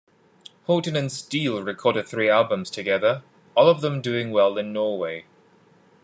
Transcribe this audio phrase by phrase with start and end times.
[0.65, 3.21] Holton and Steel recorded three albums together,
[3.55, 5.25] all of them doing well in Norway.